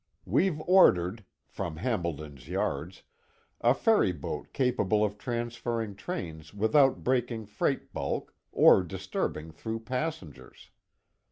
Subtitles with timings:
[0.25, 3.03] We've ordered, from Hambleton's yards,
[3.61, 10.71] a ferry boat capable of transferring trains without breaking freight bulk, or disturbing through passengers.